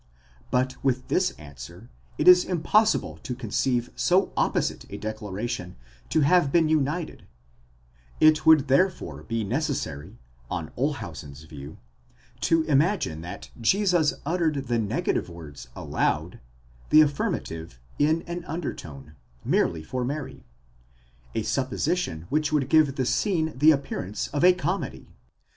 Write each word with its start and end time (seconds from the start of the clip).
But 0.49 0.83
with 0.83 1.09
this 1.09 1.29
answer, 1.37 1.91
it 2.17 2.27
is 2.27 2.43
impossible 2.43 3.19
to 3.21 3.35
conceive 3.35 3.91
so 3.95 4.33
opposite 4.35 4.83
a 4.89 4.97
declaration 4.97 5.75
to 6.09 6.21
have 6.21 6.51
been 6.51 6.67
united; 6.67 7.27
it 8.19 8.43
would 8.43 8.67
therefore 8.67 9.21
be 9.21 9.43
necessary, 9.43 10.17
on 10.49 10.71
Olshausen's 10.75 11.43
view, 11.43 11.77
to 12.39 12.63
imagine 12.63 13.21
that 13.21 13.51
Jesus 13.61 14.15
uttered 14.25 14.55
the 14.65 14.79
negative 14.79 15.29
words 15.29 15.67
aloud, 15.75 16.39
the 16.89 17.01
affirmative 17.01 17.79
in 17.99 18.23
an 18.23 18.43
undertone, 18.45 19.15
merely 19.45 19.83
for 19.83 20.03
Mary: 20.03 20.43
a 21.35 21.43
supposition 21.43 22.25
which 22.29 22.51
would 22.51 22.69
give 22.69 22.95
the 22.95 23.05
scene 23.05 23.53
the 23.55 23.69
appearance 23.69 24.29
of 24.29 24.43
a 24.43 24.51
comedy. 24.53 25.11